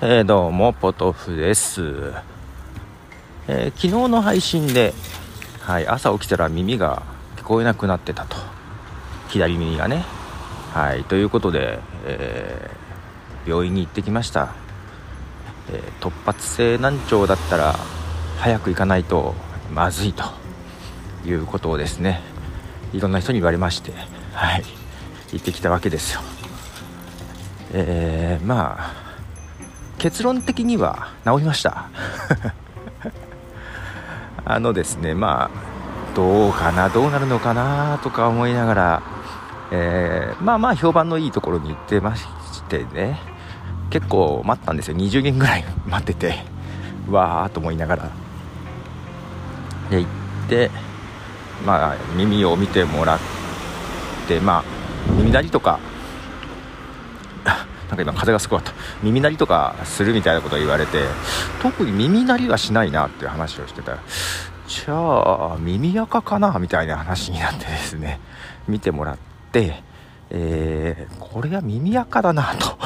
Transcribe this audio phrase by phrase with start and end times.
[0.00, 2.12] えー、どうもポトフです、
[3.48, 4.94] えー、昨日の配信で、
[5.60, 7.02] はい、朝起きたら耳が
[7.36, 8.36] 聞こえなくなってたと。
[9.28, 10.04] 左耳がね。
[10.72, 14.54] はいということで、えー、病院に行ってきました、
[15.72, 17.74] え突発性難聴だったら
[18.38, 19.34] 早く行かないと
[19.74, 20.22] まずいと。
[21.26, 22.20] いうことをですね。
[22.92, 23.92] いろんな人に言われまして
[24.32, 24.62] はい
[25.32, 26.20] 行ってきたわけですよ。
[27.72, 28.97] え、まあ
[29.98, 31.88] 結論的には治りました。
[34.44, 35.68] あのですねまあ
[36.14, 39.02] どうかなどうなるのかなとか思いながら、
[39.70, 42.24] えー、まあまあ評判のいいところに行ってまし
[42.68, 43.20] てね
[43.90, 44.96] 結構待ったんですよ。
[44.96, 46.44] 20人ぐらい 待ってて
[47.10, 48.10] わーと思いながら。
[49.90, 50.10] で行っ
[50.48, 50.70] て
[51.66, 53.18] まあ耳を見てもらっ
[54.28, 54.64] てまあ
[55.12, 55.78] 耳鳴りとか
[57.88, 58.72] なんか今風がすごかった。
[59.02, 61.04] 耳鳴りとかするみたいなことを言われて
[61.62, 63.98] 特に耳鳴りはしないなっていう話をしてた。
[64.68, 68.20] じゃあ耳垢かなみたいな話になってですね
[68.68, 69.18] 見てもらっ
[69.50, 69.82] て
[70.30, 72.78] えー、これは耳垢だなと。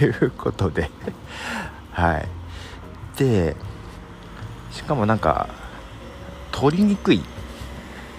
[0.04, 0.90] いうことで。
[1.92, 2.28] はい。
[3.16, 3.56] で
[4.70, 5.48] しかもなんか
[6.52, 7.22] 取りにくい。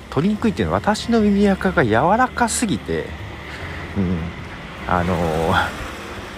[0.09, 3.06] 取りにくいっていうのは私の耳垢が柔らかすぎて
[3.97, 4.17] うん。
[4.88, 5.52] あのー、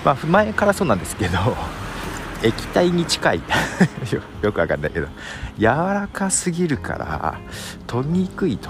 [0.05, 1.37] まあ前からそうなんですけど
[2.43, 3.41] 液体に近い。
[4.41, 5.07] よくわかんないけど
[5.57, 7.35] 柔らかすぎるから
[7.87, 8.69] 取りにくいと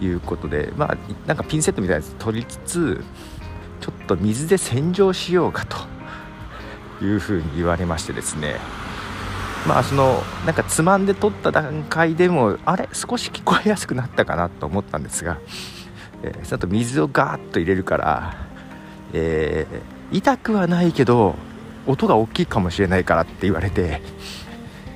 [0.00, 3.04] いうことでまあなんかピンセットみたいなやつ取りつつ
[3.80, 5.76] ちょっと水で洗浄しようかと
[7.04, 8.56] いうふうに言われましてですね。
[9.66, 12.88] まあそのなんかつまんで取った段階でもあれ？
[12.92, 15.36] 少し聞こえやすくなったかなと思ったんですが、
[16.22, 18.34] えー、その後水をガーッと入れるから
[19.12, 21.34] えー、痛くはないけど
[21.86, 24.00] 音が大きいかもしれないからって言われて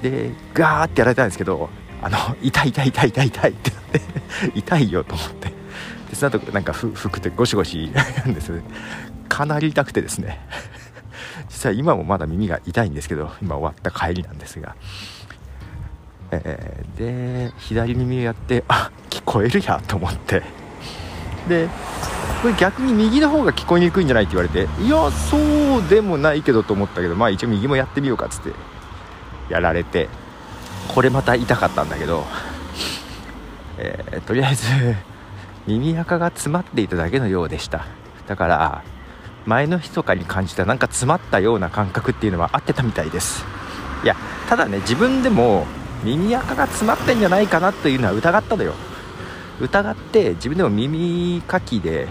[0.03, 1.69] でガーってやられたんですけど
[2.03, 4.01] あの痛い痛い痛い痛い痛いってなって
[4.55, 5.49] 痛いよと思って。
[6.11, 8.53] でその後なんか服ってゴシゴシな んです
[9.29, 10.39] かなり痛くてですね。
[11.49, 14.77] 実は今もまだ耳が痛いんですけど今終わった帰りなんですが、
[16.31, 20.43] えー、で左耳をやってあ聞こえるやと思って。
[21.49, 21.69] で
[22.45, 28.53] これ逆に右の方が聞こえにくいんじゃないって言われていやそうでもないけどと思ったけどまあ一応右もやってみようかっつって
[29.49, 30.11] やられて
[30.89, 32.27] これまた痛かったんだけど、
[33.79, 34.67] えー、とりあえず
[35.67, 37.87] 耳垢が詰まっていただけのようでした。
[38.27, 38.83] だから
[39.47, 43.47] 前の日とかに感じたなんか詰まったような感覚っていうのは合ってたみたいです。
[44.05, 44.17] いや
[44.51, 45.67] ただね自分でも
[46.03, 48.75] 耳垢が詰まってんじゃないかなというのは疑ったのよ。
[49.63, 52.09] 疑って自分でも耳かきで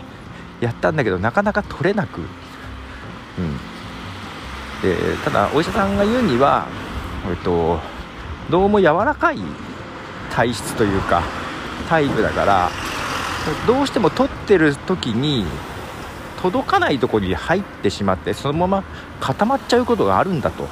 [0.63, 2.27] やったんだけどなかなか取れなく、うん、
[4.81, 6.67] でただお医者さんが言うには、
[7.29, 7.79] えっと、
[8.49, 9.39] どうも柔らかい
[10.31, 11.21] 体質というか
[11.89, 12.69] タイプだから
[13.67, 15.45] どうしても取ってる時に
[16.41, 18.83] 届かないとこに入ってしまってそのまま
[19.19, 20.67] 固まっちゃうことがあるんだと。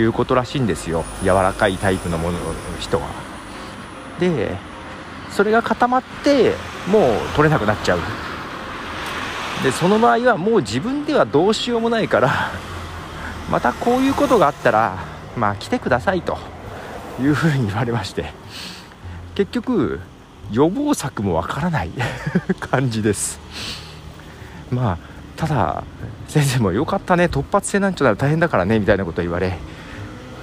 [0.00, 1.04] いうことらしいんですよ。
[1.22, 3.08] 柔らかいタイプのものの人は。
[4.20, 4.56] で
[5.30, 6.54] それが固まって
[6.86, 7.98] もう取れなくなっちゃう。
[9.62, 12.50] でその場合はもう自分ではどうしようもないから
[13.50, 14.98] またこういうことがあったら
[15.36, 16.38] まあ来てくださいと
[17.20, 18.32] いうふうに言われまして
[19.34, 20.00] 結局
[20.50, 21.90] 予防策もわからない
[22.60, 23.38] 感じです。
[24.70, 24.98] まあ
[25.36, 25.84] ただ
[26.26, 29.56] 先生も良かったね突発性難聴なら大変だからねみたいなことを言われ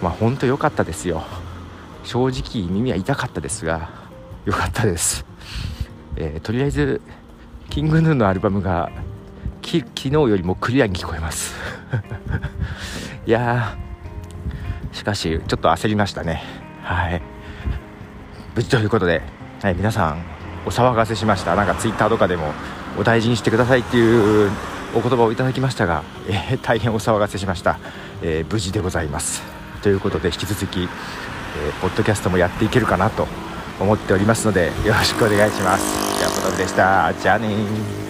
[0.02, 1.24] まあ本当良かったですよ。
[2.06, 3.90] 正直耳は痛かったですが
[4.46, 5.26] 良かったです、
[6.16, 7.02] えー、とりあえず
[7.70, 8.92] キングヌーのアルバムが
[9.82, 11.56] 昨日よりもクリアに聞こえます。
[13.26, 13.76] いや
[14.92, 16.44] しかしちょっと焦りましたね。
[16.84, 17.22] はい。
[18.56, 19.22] 無事ということで、
[19.62, 20.24] はい、皆さん
[20.66, 21.56] お騒がせしました。
[21.56, 22.54] なんかツイッターとかでも
[22.98, 24.52] お大事にしてくださいっていう
[24.94, 27.80] お言葉をいただきましたが、えー、大変お騒がせしました、
[28.22, 29.44] えー、無事でございます。
[29.82, 30.88] ということで引き続き、えー、
[31.82, 33.28] ポッドキャストもやっていけるかなと
[33.80, 38.05] 思っておりますのでよろしくお願いしますじゃあポトでしたじゃあね